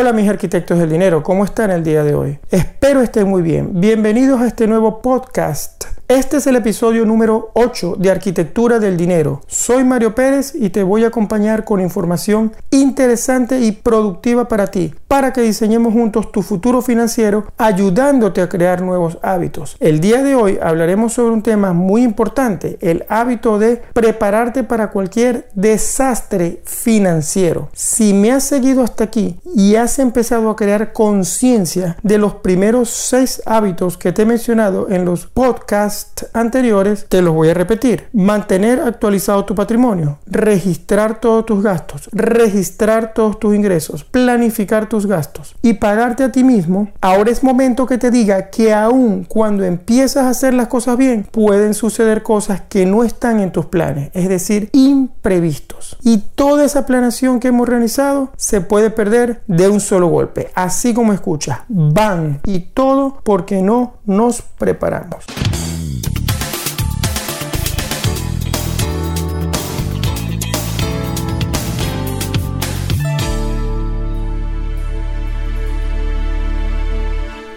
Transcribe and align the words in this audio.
Hola 0.00 0.12
mis 0.12 0.28
arquitectos 0.28 0.78
del 0.78 0.90
dinero, 0.90 1.24
¿cómo 1.24 1.44
están 1.44 1.72
el 1.72 1.82
día 1.82 2.04
de 2.04 2.14
hoy? 2.14 2.38
Espero 2.52 3.02
estén 3.02 3.26
muy 3.26 3.42
bien. 3.42 3.80
Bienvenidos 3.80 4.40
a 4.40 4.46
este 4.46 4.68
nuevo 4.68 5.02
podcast 5.02 5.87
este 6.08 6.38
es 6.38 6.46
el 6.46 6.56
episodio 6.56 7.04
número 7.04 7.50
8 7.52 7.96
de 7.98 8.10
Arquitectura 8.10 8.78
del 8.78 8.96
Dinero. 8.96 9.42
Soy 9.46 9.84
Mario 9.84 10.14
Pérez 10.14 10.54
y 10.54 10.70
te 10.70 10.82
voy 10.82 11.04
a 11.04 11.08
acompañar 11.08 11.66
con 11.66 11.82
información 11.82 12.52
interesante 12.70 13.60
y 13.60 13.72
productiva 13.72 14.48
para 14.48 14.68
ti, 14.68 14.94
para 15.06 15.34
que 15.34 15.42
diseñemos 15.42 15.92
juntos 15.92 16.32
tu 16.32 16.40
futuro 16.40 16.80
financiero, 16.80 17.52
ayudándote 17.58 18.40
a 18.40 18.48
crear 18.48 18.80
nuevos 18.80 19.18
hábitos. 19.20 19.76
El 19.80 20.00
día 20.00 20.22
de 20.22 20.34
hoy 20.34 20.58
hablaremos 20.62 21.12
sobre 21.12 21.34
un 21.34 21.42
tema 21.42 21.74
muy 21.74 22.04
importante, 22.04 22.78
el 22.80 23.04
hábito 23.10 23.58
de 23.58 23.82
prepararte 23.92 24.64
para 24.64 24.90
cualquier 24.90 25.50
desastre 25.54 26.62
financiero. 26.64 27.68
Si 27.74 28.14
me 28.14 28.32
has 28.32 28.44
seguido 28.44 28.82
hasta 28.82 29.04
aquí 29.04 29.38
y 29.54 29.74
has 29.74 29.98
empezado 29.98 30.48
a 30.48 30.56
crear 30.56 30.94
conciencia 30.94 31.98
de 32.02 32.16
los 32.16 32.36
primeros 32.36 32.88
seis 32.88 33.42
hábitos 33.44 33.98
que 33.98 34.12
te 34.12 34.22
he 34.22 34.26
mencionado 34.26 34.88
en 34.88 35.04
los 35.04 35.26
podcasts, 35.26 35.97
anteriores, 36.32 37.06
te 37.08 37.22
los 37.22 37.34
voy 37.34 37.48
a 37.48 37.54
repetir. 37.54 38.08
Mantener 38.12 38.80
actualizado 38.80 39.44
tu 39.44 39.54
patrimonio, 39.54 40.18
registrar 40.26 41.20
todos 41.20 41.46
tus 41.46 41.62
gastos, 41.62 42.08
registrar 42.12 43.12
todos 43.14 43.38
tus 43.38 43.54
ingresos, 43.54 44.04
planificar 44.04 44.88
tus 44.88 45.06
gastos 45.06 45.56
y 45.62 45.74
pagarte 45.74 46.24
a 46.24 46.32
ti 46.32 46.44
mismo. 46.44 46.90
Ahora 47.00 47.30
es 47.30 47.42
momento 47.42 47.86
que 47.86 47.98
te 47.98 48.10
diga 48.10 48.50
que 48.50 48.72
aun 48.72 49.24
cuando 49.24 49.64
empiezas 49.64 50.24
a 50.24 50.30
hacer 50.30 50.54
las 50.54 50.68
cosas 50.68 50.96
bien, 50.96 51.26
pueden 51.30 51.74
suceder 51.74 52.22
cosas 52.22 52.62
que 52.68 52.86
no 52.86 53.04
están 53.04 53.40
en 53.40 53.52
tus 53.52 53.66
planes, 53.66 54.10
es 54.14 54.28
decir, 54.28 54.70
imprevistos. 54.72 55.96
Y 56.02 56.18
toda 56.34 56.64
esa 56.64 56.86
planeación 56.86 57.40
que 57.40 57.48
hemos 57.48 57.68
realizado 57.68 58.30
se 58.36 58.60
puede 58.60 58.90
perder 58.90 59.42
de 59.46 59.68
un 59.68 59.80
solo 59.80 60.08
golpe, 60.08 60.50
así 60.54 60.94
como 60.94 61.12
escuchas, 61.12 61.60
van 61.68 62.40
y 62.44 62.60
todo 62.60 63.18
porque 63.22 63.62
no 63.62 63.94
nos 64.04 64.42
preparamos. 64.42 65.24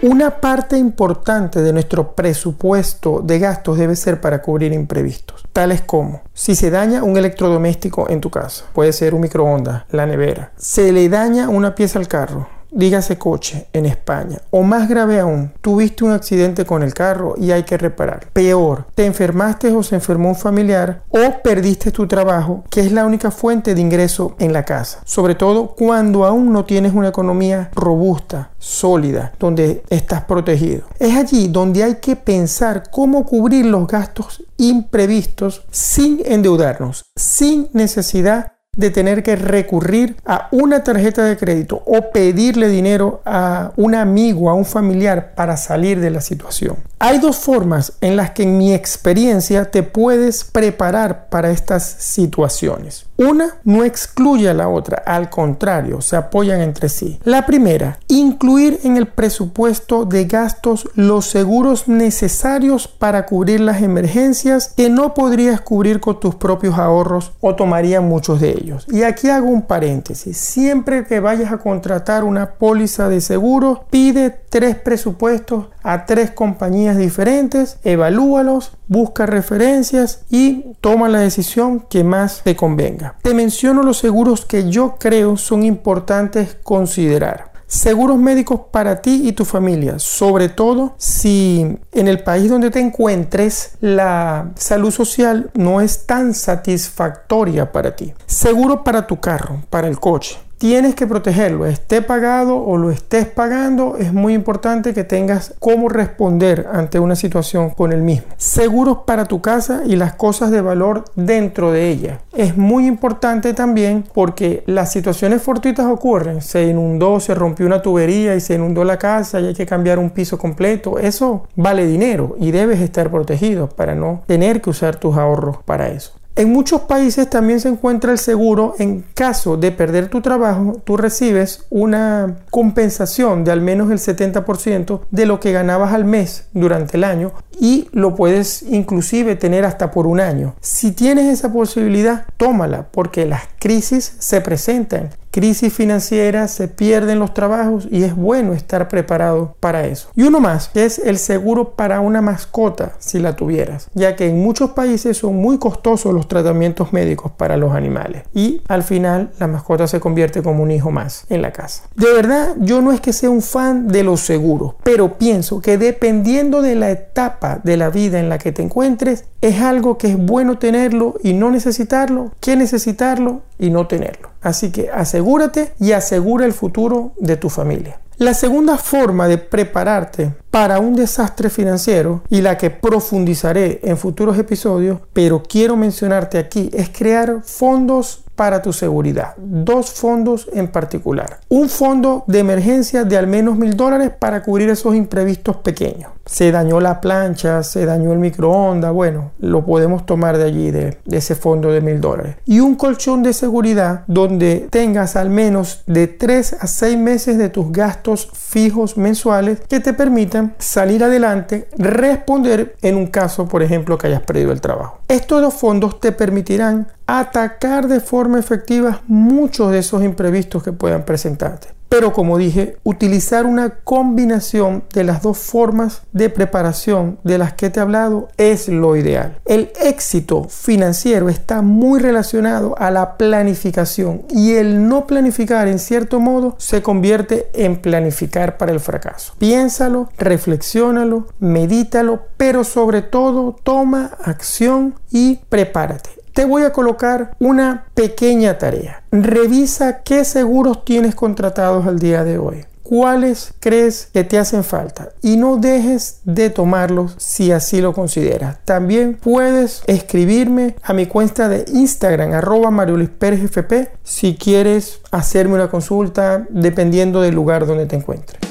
Una 0.02 0.40
parte 0.40 0.76
importante 0.76 1.62
de 1.62 1.72
nuestro 1.72 2.16
presupuesto 2.16 3.20
de 3.22 3.38
gastos 3.38 3.78
debe 3.78 3.94
ser 3.94 4.20
para 4.20 4.42
cubrir 4.42 4.72
imprevistos, 4.72 5.44
tales 5.52 5.82
como 5.82 6.22
si 6.34 6.56
se 6.56 6.72
daña 6.72 7.04
un 7.04 7.16
electrodoméstico 7.16 8.10
en 8.10 8.20
tu 8.20 8.28
casa, 8.28 8.64
puede 8.72 8.92
ser 8.92 9.14
un 9.14 9.20
microondas, 9.20 9.84
la 9.90 10.04
nevera, 10.04 10.50
se 10.56 10.90
le 10.90 11.08
daña 11.08 11.48
una 11.48 11.76
pieza 11.76 12.00
al 12.00 12.08
carro, 12.08 12.48
dígase 12.72 13.18
coche 13.18 13.66
en 13.72 13.86
España. 13.86 14.38
O 14.50 14.62
más 14.62 14.88
grave 14.88 15.20
aún, 15.20 15.52
tuviste 15.60 16.04
un 16.04 16.12
accidente 16.12 16.64
con 16.64 16.82
el 16.82 16.94
carro 16.94 17.34
y 17.36 17.52
hay 17.52 17.62
que 17.62 17.78
reparar. 17.78 18.28
Peor, 18.32 18.86
te 18.94 19.06
enfermaste 19.06 19.70
o 19.70 19.82
se 19.82 19.94
enfermó 19.94 20.30
un 20.30 20.36
familiar 20.36 21.04
o 21.10 21.42
perdiste 21.42 21.92
tu 21.92 22.06
trabajo, 22.06 22.64
que 22.70 22.80
es 22.80 22.92
la 22.92 23.04
única 23.04 23.30
fuente 23.30 23.74
de 23.74 23.80
ingreso 23.80 24.34
en 24.38 24.52
la 24.52 24.64
casa. 24.64 25.00
Sobre 25.04 25.34
todo 25.34 25.74
cuando 25.76 26.24
aún 26.24 26.52
no 26.52 26.64
tienes 26.64 26.94
una 26.94 27.08
economía 27.08 27.70
robusta, 27.74 28.50
sólida, 28.58 29.32
donde 29.38 29.82
estás 29.90 30.24
protegido. 30.24 30.82
Es 30.98 31.16
allí 31.16 31.48
donde 31.48 31.84
hay 31.84 31.96
que 31.96 32.16
pensar 32.16 32.90
cómo 32.90 33.24
cubrir 33.24 33.66
los 33.66 33.86
gastos 33.86 34.44
imprevistos 34.56 35.64
sin 35.70 36.22
endeudarnos, 36.24 37.04
sin 37.16 37.68
necesidad 37.72 38.52
de 38.74 38.88
tener 38.88 39.22
que 39.22 39.36
recurrir 39.36 40.16
a 40.24 40.48
una 40.50 40.82
tarjeta 40.82 41.22
de 41.24 41.36
crédito 41.36 41.82
o 41.84 42.10
pedirle 42.10 42.68
dinero 42.68 43.20
a 43.26 43.72
un 43.76 43.94
amigo, 43.94 44.48
a 44.48 44.54
un 44.54 44.64
familiar 44.64 45.34
para 45.34 45.58
salir 45.58 46.00
de 46.00 46.08
la 46.08 46.22
situación. 46.22 46.78
Hay 46.98 47.18
dos 47.18 47.36
formas 47.36 47.94
en 48.00 48.16
las 48.16 48.30
que 48.30 48.44
en 48.44 48.56
mi 48.56 48.72
experiencia 48.72 49.70
te 49.70 49.82
puedes 49.82 50.44
preparar 50.44 51.28
para 51.28 51.50
estas 51.50 51.84
situaciones. 51.84 53.04
Una 53.18 53.56
no 53.64 53.84
excluye 53.84 54.48
a 54.48 54.54
la 54.54 54.68
otra, 54.68 55.02
al 55.04 55.28
contrario, 55.28 56.00
se 56.00 56.16
apoyan 56.16 56.60
entre 56.60 56.88
sí. 56.88 57.20
La 57.24 57.44
primera, 57.44 57.98
incluir 58.08 58.80
en 58.84 58.96
el 58.96 59.06
presupuesto 59.06 60.06
de 60.06 60.24
gastos 60.24 60.88
los 60.94 61.26
seguros 61.26 61.88
necesarios 61.88 62.88
para 62.88 63.26
cubrir 63.26 63.60
las 63.60 63.82
emergencias 63.82 64.72
que 64.76 64.88
no 64.88 65.12
podrías 65.12 65.60
cubrir 65.60 66.00
con 66.00 66.20
tus 66.20 66.36
propios 66.36 66.78
ahorros 66.78 67.32
o 67.40 67.54
tomarían 67.54 68.08
muchos 68.08 68.40
de 68.40 68.50
ellos. 68.50 68.61
Y 68.88 69.02
aquí 69.02 69.28
hago 69.28 69.48
un 69.48 69.62
paréntesis. 69.62 70.36
Siempre 70.36 71.04
que 71.04 71.20
vayas 71.20 71.52
a 71.52 71.58
contratar 71.58 72.24
una 72.24 72.52
póliza 72.52 73.08
de 73.08 73.20
seguro, 73.20 73.84
pide 73.90 74.30
tres 74.30 74.76
presupuestos 74.76 75.66
a 75.82 76.06
tres 76.06 76.30
compañías 76.30 76.96
diferentes, 76.96 77.78
evalúalos, 77.84 78.72
busca 78.88 79.26
referencias 79.26 80.24
y 80.30 80.74
toma 80.80 81.08
la 81.08 81.20
decisión 81.20 81.80
que 81.80 82.04
más 82.04 82.42
te 82.44 82.56
convenga. 82.56 83.16
Te 83.22 83.34
menciono 83.34 83.82
los 83.82 83.98
seguros 83.98 84.44
que 84.44 84.68
yo 84.68 84.96
creo 84.98 85.36
son 85.36 85.62
importantes 85.62 86.56
considerar. 86.62 87.51
Seguros 87.72 88.18
médicos 88.18 88.60
para 88.70 89.00
ti 89.00 89.26
y 89.26 89.32
tu 89.32 89.46
familia, 89.46 89.98
sobre 89.98 90.50
todo 90.50 90.92
si 90.98 91.78
en 91.92 92.06
el 92.06 92.22
país 92.22 92.50
donde 92.50 92.70
te 92.70 92.80
encuentres 92.80 93.78
la 93.80 94.50
salud 94.56 94.90
social 94.90 95.50
no 95.54 95.80
es 95.80 96.04
tan 96.04 96.34
satisfactoria 96.34 97.72
para 97.72 97.96
ti. 97.96 98.12
Seguro 98.26 98.84
para 98.84 99.06
tu 99.06 99.20
carro, 99.20 99.62
para 99.70 99.88
el 99.88 99.98
coche 99.98 100.38
tienes 100.62 100.94
que 100.94 101.08
protegerlo, 101.08 101.66
esté 101.66 102.02
pagado 102.02 102.56
o 102.56 102.76
lo 102.76 102.92
estés 102.92 103.26
pagando, 103.26 103.96
es 103.98 104.12
muy 104.12 104.32
importante 104.32 104.94
que 104.94 105.02
tengas 105.02 105.54
cómo 105.58 105.88
responder 105.88 106.68
ante 106.72 107.00
una 107.00 107.16
situación 107.16 107.70
con 107.70 107.92
el 107.92 108.00
mismo. 108.00 108.28
Seguros 108.36 108.98
para 109.04 109.24
tu 109.24 109.40
casa 109.40 109.82
y 109.84 109.96
las 109.96 110.14
cosas 110.14 110.52
de 110.52 110.60
valor 110.60 111.02
dentro 111.16 111.72
de 111.72 111.88
ella. 111.88 112.20
Es 112.32 112.56
muy 112.56 112.86
importante 112.86 113.54
también 113.54 114.04
porque 114.14 114.62
las 114.66 114.92
situaciones 114.92 115.42
fortuitas 115.42 115.86
ocurren. 115.86 116.40
Se 116.40 116.62
inundó, 116.62 117.18
se 117.18 117.34
rompió 117.34 117.66
una 117.66 117.82
tubería 117.82 118.36
y 118.36 118.40
se 118.40 118.54
inundó 118.54 118.84
la 118.84 119.00
casa 119.00 119.40
y 119.40 119.46
hay 119.46 119.54
que 119.54 119.66
cambiar 119.66 119.98
un 119.98 120.10
piso 120.10 120.38
completo. 120.38 120.96
Eso 120.96 121.48
vale 121.56 121.88
dinero 121.88 122.36
y 122.38 122.52
debes 122.52 122.78
estar 122.78 123.10
protegido 123.10 123.68
para 123.68 123.96
no 123.96 124.22
tener 124.28 124.62
que 124.62 124.70
usar 124.70 124.94
tus 124.94 125.16
ahorros 125.16 125.56
para 125.64 125.88
eso. 125.88 126.21
En 126.42 126.52
muchos 126.52 126.80
países 126.80 127.30
también 127.30 127.60
se 127.60 127.68
encuentra 127.68 128.10
el 128.10 128.18
seguro 128.18 128.74
en 128.80 129.04
caso 129.14 129.56
de 129.56 129.70
perder 129.70 130.08
tu 130.08 130.20
trabajo, 130.22 130.82
tú 130.82 130.96
recibes 130.96 131.66
una 131.70 132.38
compensación 132.50 133.44
de 133.44 133.52
al 133.52 133.60
menos 133.60 133.92
el 133.92 134.00
70% 134.00 135.02
de 135.08 135.26
lo 135.26 135.38
que 135.38 135.52
ganabas 135.52 135.92
al 135.92 136.04
mes 136.04 136.46
durante 136.52 136.96
el 136.96 137.04
año 137.04 137.30
y 137.60 137.88
lo 137.92 138.16
puedes 138.16 138.64
inclusive 138.64 139.36
tener 139.36 139.64
hasta 139.64 139.92
por 139.92 140.08
un 140.08 140.18
año. 140.18 140.56
Si 140.60 140.90
tienes 140.90 141.32
esa 141.32 141.52
posibilidad, 141.52 142.26
tómala 142.38 142.88
porque 142.90 143.24
las 143.24 143.42
crisis 143.62 144.16
se 144.18 144.40
presentan 144.40 145.10
crisis 145.32 145.72
financiera, 145.72 146.46
se 146.46 146.68
pierden 146.68 147.18
los 147.18 147.34
trabajos 147.34 147.88
y 147.90 148.04
es 148.04 148.14
bueno 148.14 148.52
estar 148.52 148.86
preparado 148.88 149.56
para 149.58 149.86
eso. 149.86 150.08
Y 150.14 150.22
uno 150.22 150.40
más, 150.40 150.68
que 150.68 150.84
es 150.84 150.98
el 150.98 151.18
seguro 151.18 151.70
para 151.70 152.00
una 152.00 152.20
mascota 152.20 152.92
si 152.98 153.18
la 153.18 153.34
tuvieras, 153.34 153.88
ya 153.94 154.14
que 154.14 154.28
en 154.28 154.42
muchos 154.42 154.72
países 154.72 155.16
son 155.16 155.36
muy 155.36 155.58
costosos 155.58 156.12
los 156.12 156.28
tratamientos 156.28 156.92
médicos 156.92 157.32
para 157.32 157.56
los 157.56 157.72
animales 157.72 158.24
y 158.34 158.60
al 158.68 158.82
final 158.82 159.30
la 159.38 159.46
mascota 159.46 159.88
se 159.88 160.00
convierte 160.00 160.42
como 160.42 160.62
un 160.62 160.70
hijo 160.70 160.90
más 160.90 161.24
en 161.30 161.40
la 161.40 161.50
casa. 161.52 161.84
De 161.96 162.12
verdad, 162.12 162.54
yo 162.58 162.82
no 162.82 162.92
es 162.92 163.00
que 163.00 163.14
sea 163.14 163.30
un 163.30 163.42
fan 163.42 163.88
de 163.88 164.04
los 164.04 164.20
seguros, 164.20 164.74
pero 164.84 165.16
pienso 165.16 165.62
que 165.62 165.78
dependiendo 165.78 166.60
de 166.60 166.74
la 166.74 166.90
etapa 166.90 167.58
de 167.64 167.78
la 167.78 167.88
vida 167.88 168.20
en 168.20 168.28
la 168.28 168.36
que 168.36 168.52
te 168.52 168.60
encuentres, 168.60 169.24
es 169.42 169.60
algo 169.60 169.98
que 169.98 170.06
es 170.06 170.16
bueno 170.16 170.56
tenerlo 170.56 171.16
y 171.22 171.34
no 171.34 171.50
necesitarlo, 171.50 172.30
que 172.40 172.56
necesitarlo 172.56 173.42
y 173.58 173.70
no 173.70 173.86
tenerlo. 173.88 174.30
Así 174.40 174.70
que 174.70 174.88
asegúrate 174.90 175.72
y 175.78 175.92
asegura 175.92 176.46
el 176.46 176.52
futuro 176.52 177.12
de 177.18 177.36
tu 177.36 177.50
familia. 177.50 177.98
La 178.18 178.34
segunda 178.34 178.76
forma 178.76 179.26
de 179.26 179.38
prepararte 179.38 180.32
para 180.50 180.78
un 180.78 180.94
desastre 180.94 181.50
financiero 181.50 182.22
y 182.30 182.40
la 182.40 182.56
que 182.56 182.70
profundizaré 182.70 183.80
en 183.82 183.96
futuros 183.96 184.38
episodios, 184.38 185.00
pero 185.12 185.42
quiero 185.42 185.76
mencionarte 185.76 186.38
aquí, 186.38 186.70
es 186.72 186.90
crear 186.90 187.42
fondos 187.42 188.22
para 188.36 188.62
tu 188.62 188.72
seguridad. 188.72 189.34
Dos 189.38 189.90
fondos 189.90 190.48
en 190.52 190.68
particular. 190.68 191.40
Un 191.48 191.68
fondo 191.68 192.24
de 192.26 192.38
emergencia 192.38 193.04
de 193.04 193.16
al 193.16 193.26
menos 193.26 193.56
mil 193.56 193.76
dólares 193.76 194.12
para 194.16 194.42
cubrir 194.42 194.68
esos 194.70 194.94
imprevistos 194.94 195.56
pequeños. 195.56 196.12
Se 196.24 196.52
dañó 196.52 196.80
la 196.80 197.00
plancha, 197.00 197.62
se 197.62 197.84
dañó 197.84 198.12
el 198.12 198.18
microondas, 198.18 198.92
bueno, 198.92 199.32
lo 199.38 199.64
podemos 199.64 200.06
tomar 200.06 200.38
de 200.38 200.44
allí, 200.44 200.70
de, 200.70 200.98
ese 201.10 201.34
fondo 201.34 201.70
de 201.70 201.80
mil 201.80 202.00
dólares. 202.00 202.36
Y 202.46 202.60
un 202.60 202.74
colchón 202.76 203.22
de 203.22 203.32
seguridad 203.32 204.04
donde 204.06 204.68
tengas 204.70 205.16
al 205.16 205.30
menos 205.30 205.82
de 205.86 206.06
3 206.06 206.56
a 206.60 206.66
6 206.66 206.98
meses 206.98 207.38
de 207.38 207.48
tus 207.48 207.72
gastos 207.72 208.28
fijos 208.32 208.96
mensuales 208.96 209.60
que 209.68 209.80
te 209.80 209.92
permitan 209.92 210.54
salir 210.58 211.04
adelante, 211.04 211.68
responder 211.76 212.76
en 212.82 212.96
un 212.96 213.06
caso, 213.08 213.46
por 213.46 213.62
ejemplo, 213.62 213.98
que 213.98 214.06
hayas 214.06 214.22
perdido 214.22 214.52
el 214.52 214.60
trabajo. 214.60 215.00
Estos 215.08 215.42
dos 215.42 215.54
fondos 215.54 216.00
te 216.00 216.12
permitirán 216.12 216.88
atacar 217.06 217.88
de 217.88 218.00
forma 218.00 218.38
efectiva 218.38 219.02
muchos 219.06 219.70
de 219.70 219.78
esos 219.78 220.02
imprevistos 220.02 220.62
que 220.62 220.72
puedan 220.72 221.04
presentarte. 221.04 221.68
Pero 221.92 222.14
como 222.14 222.38
dije, 222.38 222.78
utilizar 222.84 223.44
una 223.44 223.68
combinación 223.84 224.82
de 224.94 225.04
las 225.04 225.20
dos 225.20 225.36
formas 225.36 226.00
de 226.14 226.30
preparación 226.30 227.18
de 227.22 227.36
las 227.36 227.52
que 227.52 227.68
te 227.68 227.80
he 227.80 227.82
hablado 227.82 228.30
es 228.38 228.68
lo 228.68 228.96
ideal. 228.96 229.36
El 229.44 229.70
éxito 229.78 230.44
financiero 230.44 231.28
está 231.28 231.60
muy 231.60 232.00
relacionado 232.00 232.74
a 232.78 232.90
la 232.90 233.18
planificación 233.18 234.22
y 234.30 234.52
el 234.52 234.88
no 234.88 235.06
planificar 235.06 235.68
en 235.68 235.78
cierto 235.78 236.18
modo 236.18 236.54
se 236.56 236.80
convierte 236.80 237.50
en 237.52 237.76
planificar 237.76 238.56
para 238.56 238.72
el 238.72 238.80
fracaso. 238.80 239.34
Piénsalo, 239.36 240.08
reflexiónalo, 240.16 241.26
medítalo, 241.40 242.22
pero 242.38 242.64
sobre 242.64 243.02
todo 243.02 243.54
toma 243.62 244.16
acción 244.24 244.94
y 245.10 245.40
prepárate. 245.50 246.21
Te 246.32 246.44
voy 246.44 246.62
a 246.62 246.72
colocar 246.72 247.36
una 247.38 247.86
pequeña 247.94 248.58
tarea. 248.58 249.02
Revisa 249.10 250.02
qué 250.02 250.24
seguros 250.24 250.84
tienes 250.84 251.14
contratados 251.14 251.86
al 251.86 251.98
día 251.98 252.24
de 252.24 252.38
hoy 252.38 252.64
cuáles 252.92 253.54
crees 253.58 254.10
que 254.12 254.22
te 254.22 254.38
hacen 254.38 254.64
falta 254.64 255.10
y 255.22 255.38
no 255.38 255.56
dejes 255.56 256.20
de 256.24 256.50
tomarlos 256.50 257.14
si 257.16 257.50
así 257.50 257.80
lo 257.80 257.94
consideras. 257.94 258.58
También 258.66 259.14
puedes 259.14 259.82
escribirme 259.86 260.76
a 260.82 260.92
mi 260.92 261.06
cuenta 261.06 261.48
de 261.48 261.64
Instagram 261.72 262.34
arroba 262.34 262.70
Mario 262.70 262.98
Luis 262.98 263.08
Pérez 263.08 263.44
FP 263.44 263.88
si 264.02 264.36
quieres 264.36 265.00
hacerme 265.10 265.54
una 265.54 265.70
consulta 265.70 266.46
dependiendo 266.50 267.22
del 267.22 267.34
lugar 267.34 267.66
donde 267.66 267.86
te 267.86 267.96
encuentres. 267.96 268.41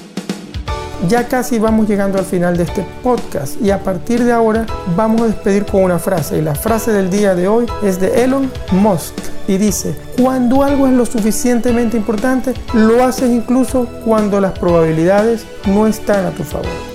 Ya 1.07 1.27
casi 1.27 1.57
vamos 1.57 1.89
llegando 1.89 2.19
al 2.19 2.25
final 2.25 2.57
de 2.57 2.63
este 2.63 2.85
podcast 3.01 3.59
y 3.61 3.71
a 3.71 3.83
partir 3.83 4.23
de 4.23 4.31
ahora 4.31 4.65
vamos 4.95 5.21
a 5.21 5.25
despedir 5.25 5.65
con 5.65 5.83
una 5.83 5.97
frase 5.97 6.37
y 6.37 6.41
la 6.41 6.53
frase 6.53 6.91
del 6.91 7.09
día 7.09 7.33
de 7.33 7.47
hoy 7.47 7.65
es 7.83 7.99
de 7.99 8.23
Elon 8.23 8.51
Musk 8.71 9.15
y 9.47 9.57
dice, 9.57 9.95
cuando 10.21 10.63
algo 10.63 10.87
es 10.87 10.93
lo 10.93 11.05
suficientemente 11.05 11.97
importante, 11.97 12.53
lo 12.73 13.03
haces 13.03 13.31
incluso 13.31 13.87
cuando 14.05 14.39
las 14.39 14.57
probabilidades 14.57 15.45
no 15.65 15.87
están 15.87 16.25
a 16.25 16.31
tu 16.31 16.43
favor. 16.43 16.90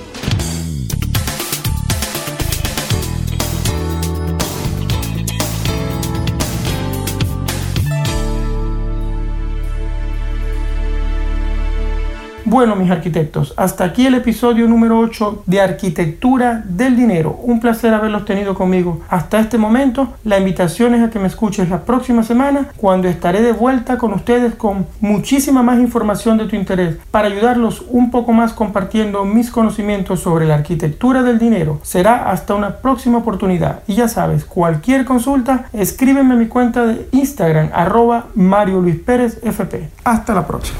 Bueno, 12.48 12.76
mis 12.76 12.92
arquitectos, 12.92 13.54
hasta 13.56 13.82
aquí 13.82 14.06
el 14.06 14.14
episodio 14.14 14.68
número 14.68 15.00
8 15.00 15.42
de 15.46 15.60
Arquitectura 15.60 16.62
del 16.64 16.94
Dinero. 16.94 17.40
Un 17.42 17.58
placer 17.58 17.92
haberlos 17.92 18.24
tenido 18.24 18.54
conmigo 18.54 19.00
hasta 19.08 19.40
este 19.40 19.58
momento. 19.58 20.14
La 20.22 20.38
invitación 20.38 20.94
es 20.94 21.02
a 21.02 21.10
que 21.10 21.18
me 21.18 21.26
escuches 21.26 21.68
la 21.68 21.80
próxima 21.80 22.22
semana 22.22 22.68
cuando 22.76 23.08
estaré 23.08 23.42
de 23.42 23.50
vuelta 23.50 23.98
con 23.98 24.12
ustedes 24.12 24.54
con 24.54 24.86
muchísima 25.00 25.64
más 25.64 25.80
información 25.80 26.38
de 26.38 26.44
tu 26.44 26.54
interés 26.54 26.98
para 27.10 27.26
ayudarlos 27.26 27.84
un 27.88 28.12
poco 28.12 28.32
más 28.32 28.52
compartiendo 28.52 29.24
mis 29.24 29.50
conocimientos 29.50 30.20
sobre 30.20 30.46
la 30.46 30.54
arquitectura 30.54 31.24
del 31.24 31.40
dinero. 31.40 31.80
Será 31.82 32.30
hasta 32.30 32.54
una 32.54 32.76
próxima 32.76 33.18
oportunidad. 33.18 33.80
Y 33.88 33.96
ya 33.96 34.06
sabes, 34.06 34.44
cualquier 34.44 35.04
consulta, 35.04 35.64
escríbeme 35.72 36.34
a 36.34 36.36
mi 36.36 36.46
cuenta 36.46 36.86
de 36.86 37.08
Instagram 37.10 37.70
arroba 37.74 38.26
Mario 38.36 38.80
Luis 38.80 39.00
Pérez 39.00 39.40
FP. 39.42 39.88
Hasta 40.04 40.32
la 40.32 40.46
próxima. 40.46 40.78